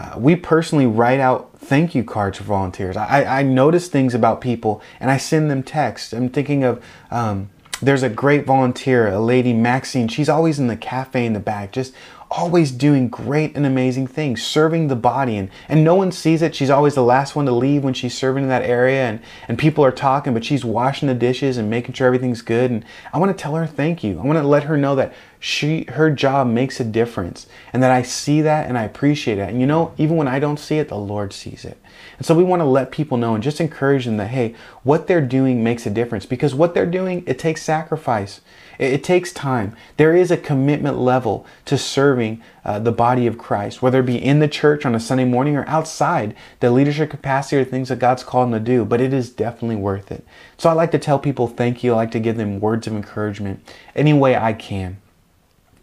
[0.00, 2.96] Uh, we personally write out thank you cards for volunteers.
[2.96, 6.14] I, I notice things about people and I send them texts.
[6.14, 7.50] I'm thinking of um,
[7.82, 10.08] there's a great volunteer, a lady, Maxine.
[10.08, 11.92] She's always in the cafe in the back, just
[12.30, 16.54] always doing great and amazing things, serving the body, and, and no one sees it.
[16.54, 19.58] She's always the last one to leave when she's serving in that area, and, and
[19.58, 22.70] people are talking, but she's washing the dishes and making sure everything's good.
[22.70, 24.20] And I want to tell her thank you.
[24.20, 25.12] I want to let her know that
[25.42, 29.48] she her job makes a difference and that I see that and I appreciate it.
[29.48, 31.78] And you know, even when I don't see it, the Lord sees it.
[32.18, 35.06] And so we want to let people know and just encourage them that hey, what
[35.06, 38.42] they're doing makes a difference because what they're doing, it takes sacrifice.
[38.80, 39.76] It, it takes time.
[39.98, 44.16] There is a commitment level to serving uh, the body of Christ, whether it be
[44.16, 47.98] in the church on a Sunday morning or outside the leadership capacity or things that
[47.98, 50.24] God's called them to do, but it is definitely worth it.
[50.56, 51.92] So I like to tell people thank you.
[51.92, 53.62] I like to give them words of encouragement
[53.94, 54.96] any way I can.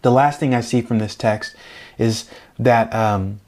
[0.02, 1.56] The last thing I see from this text
[1.98, 2.30] is
[2.60, 3.40] that um,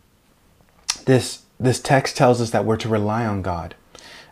[1.06, 3.76] this this text tells us that we're to rely on God.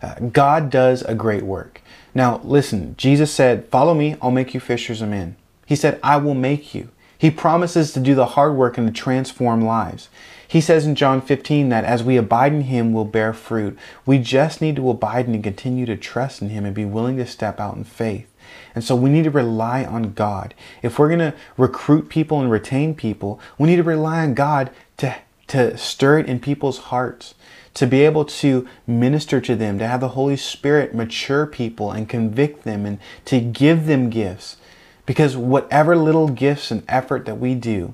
[0.01, 1.81] Uh, God does a great work.
[2.17, 5.35] Now, listen, Jesus said, Follow me, I'll make you fishers of men.
[5.67, 6.89] He said, I will make you.
[7.15, 10.09] He promises to do the hard work and to transform lives.
[10.47, 13.77] He says in John 15 that as we abide in Him, we'll bear fruit.
[14.03, 17.27] We just need to abide and continue to trust in Him and be willing to
[17.27, 18.27] step out in faith.
[18.73, 20.55] And so we need to rely on God.
[20.81, 24.71] If we're going to recruit people and retain people, we need to rely on God
[24.97, 25.15] to,
[25.49, 27.35] to stir it in people's hearts,
[27.77, 32.09] to be able to minister to them, to have the Holy Spirit mature people and
[32.09, 34.57] convict them and to give them gifts.
[35.05, 37.93] Because whatever little gifts and effort that we do,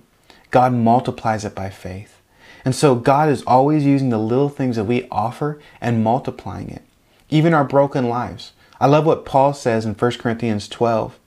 [0.52, 2.22] God multiplies it by faith.
[2.64, 6.84] And so God is always using the little things that we offer and multiplying it,
[7.30, 8.54] even our broken lives.
[8.80, 11.20] I love what Paul says in 1 Corinthians 12.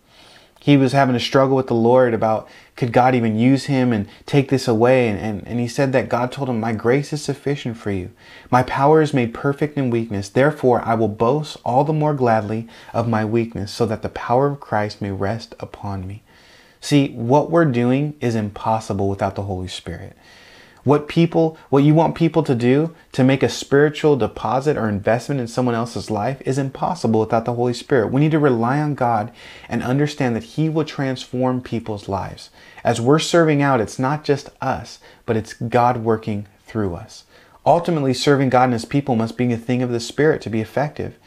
[0.61, 4.07] He was having a struggle with the Lord about could God even use him and
[4.27, 5.09] take this away?
[5.09, 8.11] And, and, and he said that God told him, My grace is sufficient for you.
[8.51, 10.29] My power is made perfect in weakness.
[10.29, 14.49] Therefore, I will boast all the more gladly of my weakness, so that the power
[14.49, 16.23] of Christ may rest upon me.
[16.81, 20.15] See, what we're doing is impossible without the Holy Spirit.
[20.87, 25.41] What people, what you want people to do to make a spiritual deposit or investment
[25.41, 28.13] in someone else's life is impossible without the Holy Spirit.
[28.13, 29.33] We need to rely on God
[29.69, 32.51] and understand that He will transform people's lives.
[32.85, 37.25] As we're serving out, it's not just us, but it's God working through us.
[37.67, 40.61] Ultimately, serving God and His people must be a thing of the Spirit to be
[40.61, 41.19] effective.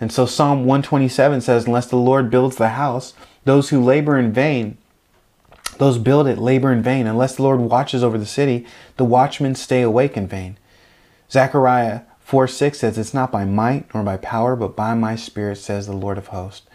[0.00, 4.32] And so Psalm 127 says, Unless the Lord builds the house, those who labor in
[4.32, 4.76] vain
[5.78, 7.06] those build it labor in vain.
[7.06, 10.58] Unless the Lord watches over the city, the watchmen stay awake in vain.
[11.30, 15.56] Zechariah 4 6 says, It's not by might nor by power, but by my spirit,
[15.56, 16.66] says the Lord of hosts.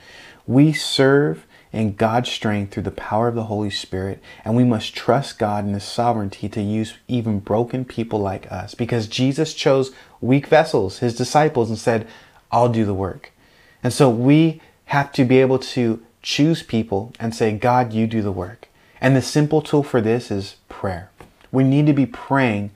[0.45, 4.95] We serve in God's strength through the power of the Holy Spirit, and we must
[4.95, 9.91] trust God in His sovereignty to use even broken people like us because Jesus chose
[10.21, 12.07] weak vessels, His disciples, and said,
[12.51, 13.31] I'll do the work.
[13.83, 18.21] And so we have to be able to choose people and say, God, you do
[18.21, 18.58] the work.
[19.01, 21.09] And the simple tool for this is prayer.
[21.51, 22.71] We need to be praying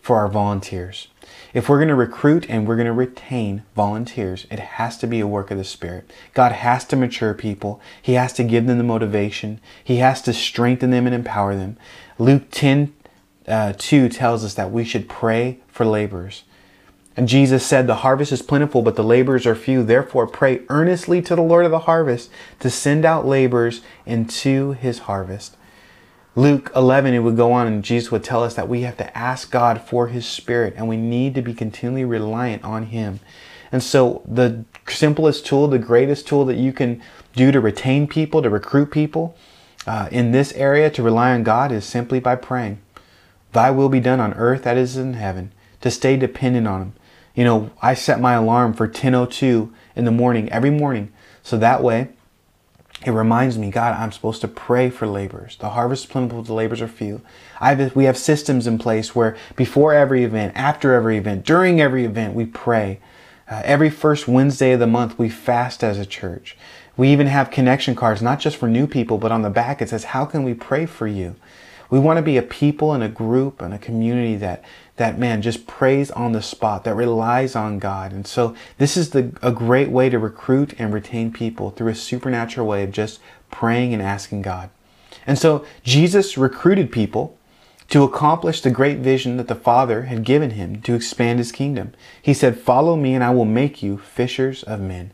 [0.00, 1.08] for our volunteers.
[1.52, 5.20] If we're going to recruit and we're going to retain volunteers, it has to be
[5.20, 6.10] a work of the Spirit.
[6.34, 7.80] God has to mature people.
[8.00, 9.60] He has to give them the motivation.
[9.82, 11.76] He has to strengthen them and empower them.
[12.18, 12.94] Luke 10
[13.46, 16.44] uh, 2 tells us that we should pray for laborers.
[17.18, 19.82] And Jesus said, The harvest is plentiful, but the laborers are few.
[19.82, 25.00] Therefore, pray earnestly to the Lord of the harvest to send out laborers into his
[25.00, 25.56] harvest.
[26.38, 29.18] Luke 11, it would go on and Jesus would tell us that we have to
[29.18, 33.18] ask God for His Spirit and we need to be continually reliant on Him.
[33.72, 37.02] And so, the simplest tool, the greatest tool that you can
[37.34, 39.36] do to retain people, to recruit people
[39.84, 42.78] uh, in this area, to rely on God, is simply by praying.
[43.52, 46.92] Thy will be done on earth as in heaven, to stay dependent on Him.
[47.34, 51.12] You know, I set my alarm for 10.02 in the morning every morning.
[51.42, 52.10] So that way,
[53.06, 55.56] it reminds me, God, I'm supposed to pray for laborers.
[55.56, 57.20] The harvest is plentiful, the laborers are few.
[57.60, 62.04] Have, we have systems in place where before every event, after every event, during every
[62.04, 63.00] event, we pray.
[63.48, 66.56] Uh, every first Wednesday of the month, we fast as a church.
[66.96, 69.88] We even have connection cards, not just for new people, but on the back it
[69.88, 71.36] says, How can we pray for you?
[71.90, 74.64] We want to be a people and a group and a community that
[74.96, 78.12] that man just prays on the spot, that relies on God.
[78.12, 81.94] And so this is the, a great way to recruit and retain people through a
[81.94, 83.20] supernatural way of just
[83.50, 84.70] praying and asking God.
[85.26, 87.38] And so Jesus recruited people
[87.90, 91.94] to accomplish the great vision that the Father had given him to expand his kingdom.
[92.20, 95.12] He said, Follow me and I will make you fishers of men.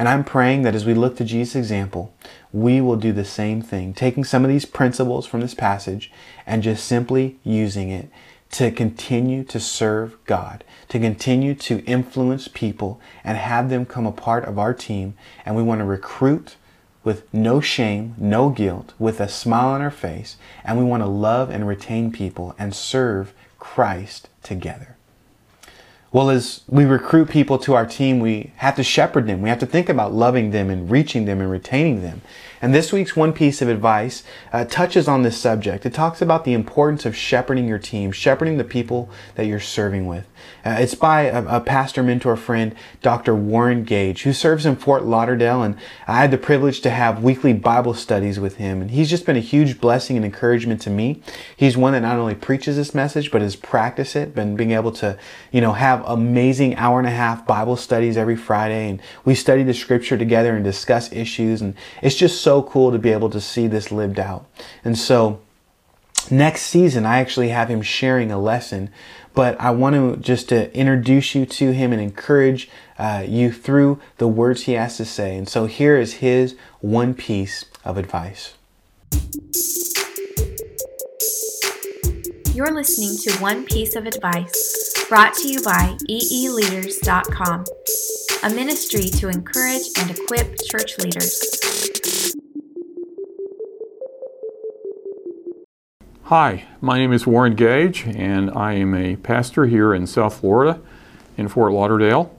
[0.00, 2.14] And I'm praying that as we look to Jesus' example,
[2.54, 6.10] we will do the same thing, taking some of these principles from this passage
[6.46, 8.08] and just simply using it
[8.52, 14.10] to continue to serve God, to continue to influence people and have them come a
[14.10, 15.18] part of our team.
[15.44, 16.56] And we want to recruit
[17.04, 20.38] with no shame, no guilt, with a smile on our face.
[20.64, 24.96] And we want to love and retain people and serve Christ together.
[26.12, 29.42] Well, as we recruit people to our team, we have to shepherd them.
[29.42, 32.22] We have to think about loving them and reaching them and retaining them.
[32.62, 35.86] And this week's one piece of advice uh, touches on this subject.
[35.86, 40.06] It talks about the importance of shepherding your team, shepherding the people that you're serving
[40.06, 40.26] with.
[40.64, 43.34] Uh, it's by a, a, pastor mentor friend, Dr.
[43.34, 45.62] Warren Gage, who serves in Fort Lauderdale.
[45.62, 48.82] And I had the privilege to have weekly Bible studies with him.
[48.82, 51.22] And he's just been a huge blessing and encouragement to me.
[51.56, 54.92] He's one that not only preaches this message, but has practiced it, been being able
[54.92, 55.18] to,
[55.50, 58.90] you know, have amazing hour and a half Bible studies every Friday.
[58.90, 61.62] And we study the scripture together and discuss issues.
[61.62, 64.44] And it's just so cool to be able to see this lived out.
[64.84, 65.40] And so,
[66.30, 68.90] next season, I actually have him sharing a lesson
[69.34, 74.00] but I want to just to introduce you to him and encourage uh, you through
[74.18, 75.36] the words he has to say.
[75.36, 78.54] And so here is his one piece of advice.
[82.52, 87.64] You're listening to One Piece of Advice, brought to you by eeleaders.com,
[88.42, 91.59] a ministry to encourage and equip church leaders.
[96.30, 100.80] Hi, my name is Warren Gage, and I am a pastor here in South Florida
[101.36, 102.32] in Fort Lauderdale,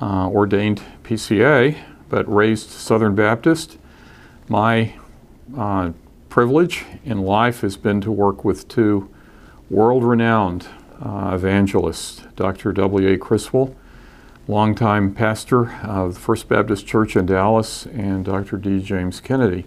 [0.00, 1.76] uh, ordained PCA,
[2.08, 3.76] but raised Southern Baptist.
[4.46, 4.94] My
[5.58, 5.90] uh,
[6.28, 9.12] privilege in life has been to work with two
[9.68, 10.68] world renowned
[11.04, 12.72] uh, evangelist, Dr.
[12.72, 13.18] W.A.
[13.18, 13.74] Criswell,
[14.46, 18.58] longtime pastor of the First Baptist Church in Dallas, and Dr.
[18.58, 18.80] D.
[18.80, 19.64] James Kennedy,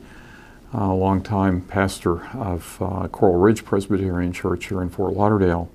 [0.74, 5.70] uh, longtime pastor of uh, Coral Ridge Presbyterian Church here in Fort Lauderdale.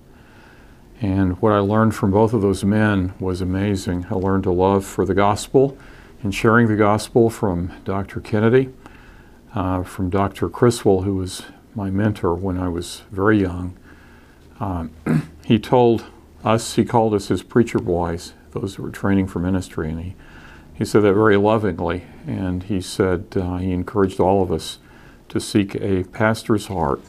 [1.01, 4.07] And what I learned from both of those men was amazing.
[4.11, 5.76] I learned a love for the gospel
[6.22, 8.20] and sharing the gospel from Dr.
[8.20, 8.68] Kennedy,
[9.55, 10.49] uh, from Dr.
[10.49, 11.43] Criswell, who was
[11.74, 13.76] my mentor when I was very young.
[14.61, 14.93] Um,
[15.45, 16.05] he told
[16.45, 20.14] us, he called us his preacher boys, those who were training for ministry, and he,
[20.83, 22.03] he said that very lovingly.
[22.26, 24.80] And he said, uh, he encouraged all of us
[25.28, 27.01] to seek a pastor's heart.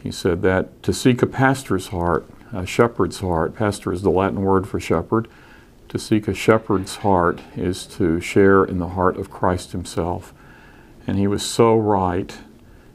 [0.00, 4.42] He said that to seek a pastor's heart, a shepherd's heart, pastor is the Latin
[4.42, 5.26] word for shepherd,
[5.88, 10.32] to seek a shepherd's heart is to share in the heart of Christ Himself.
[11.04, 12.38] And he was so right.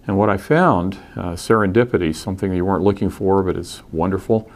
[0.07, 4.49] And what I found, uh, serendipity, something you weren't looking for, but it's wonderful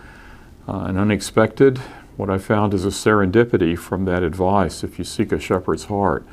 [0.70, 1.82] uh, and unexpected.
[2.16, 4.84] What I found is a serendipity from that advice.
[4.84, 6.26] If you seek a shepherd's heart,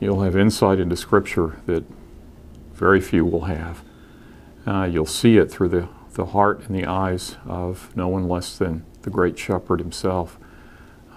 [0.00, 1.84] you'll have insight into Scripture that
[2.72, 3.84] very few will have.
[4.66, 8.58] Uh, you'll see it through the, the heart and the eyes of no one less
[8.58, 10.36] than the great shepherd himself,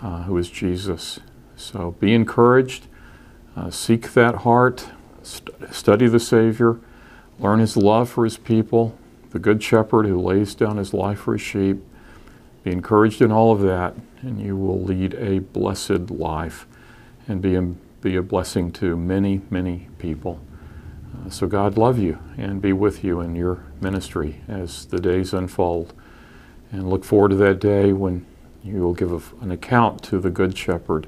[0.01, 1.19] uh, who is Jesus.
[1.55, 2.85] So be encouraged,
[3.55, 4.89] uh, seek that heart,
[5.23, 6.79] st- study the Savior,
[7.39, 8.95] learn his love for his people,
[9.31, 11.81] the good shepherd who lays down his life for his sheep.
[12.63, 16.67] Be encouraged in all of that, and you will lead a blessed life
[17.27, 20.39] and be a, be a blessing to many, many people.
[21.13, 25.33] Uh, so God love you and be with you in your ministry as the days
[25.33, 25.93] unfold.
[26.71, 28.25] And look forward to that day when
[28.63, 31.07] you will give a, an account to the Good Shepherd,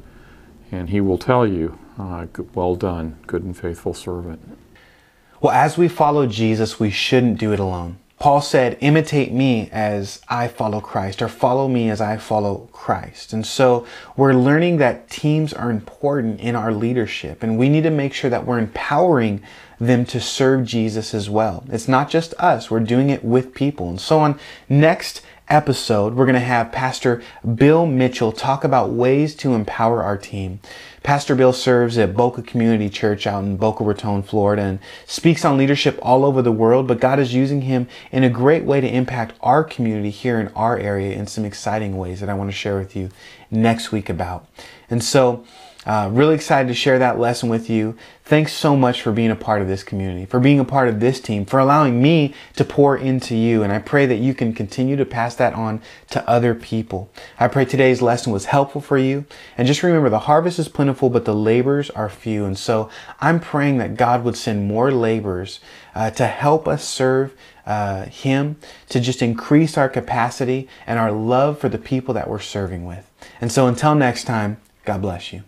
[0.72, 4.40] and he will tell you, uh, Well done, good and faithful servant.
[5.42, 7.98] Well, as we follow Jesus, we shouldn't do it alone.
[8.20, 13.32] Paul said, imitate me as I follow Christ, or follow me as I follow Christ.
[13.32, 17.90] And so we're learning that teams are important in our leadership, and we need to
[17.90, 19.42] make sure that we're empowering
[19.80, 21.64] them to serve Jesus as well.
[21.70, 23.90] It's not just us, we're doing it with people.
[23.90, 27.22] And so on next episode, we're going to have Pastor
[27.56, 30.60] Bill Mitchell talk about ways to empower our team.
[31.02, 35.58] Pastor Bill serves at Boca Community Church out in Boca Raton, Florida, and speaks on
[35.58, 38.88] leadership all over the world, but God is using him in a great way to
[38.88, 42.56] impact our community here in our area in some exciting ways that I want to
[42.56, 43.10] share with you
[43.50, 44.46] next week about.
[44.90, 45.46] And so,
[45.86, 47.96] uh, really excited to share that lesson with you.
[48.26, 51.00] Thanks so much for being a part of this community, for being a part of
[51.00, 53.64] this team, for allowing me to pour into you.
[53.64, 57.10] And I pray that you can continue to pass that on to other people.
[57.40, 59.26] I pray today's lesson was helpful for you.
[59.58, 62.46] And just remember the harvest is plentiful, but the labors are few.
[62.46, 62.90] And so
[63.22, 65.62] I'm praying that God would send more laborers
[65.96, 67.34] uh, to help us serve
[67.66, 68.58] uh, Him,
[68.90, 73.10] to just increase our capacity and our love for the people that we're serving with.
[73.40, 75.44] And so until next time, God bless you.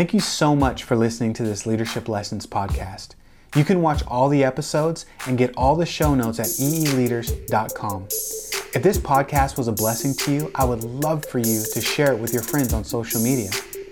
[0.00, 3.10] Thank you so much for listening to this Leadership Lessons podcast.
[3.54, 8.04] You can watch all the episodes and get all the show notes at eeleaders.com.
[8.04, 12.14] If this podcast was a blessing to you, I would love for you to share
[12.14, 13.50] it with your friends on social media.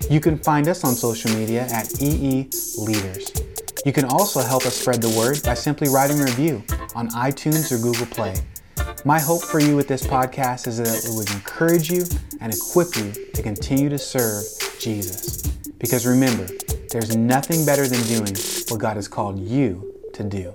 [0.09, 2.48] You can find us on social media at EE
[2.78, 3.30] Leaders.
[3.84, 7.70] You can also help us spread the word by simply writing a review on iTunes
[7.70, 8.34] or Google Play.
[9.04, 12.06] My hope for you with this podcast is that it would encourage you
[12.40, 14.42] and equip you to continue to serve
[14.80, 15.57] Jesus.
[15.79, 16.47] Because remember,
[16.91, 18.35] there's nothing better than doing
[18.68, 20.55] what God has called you to do.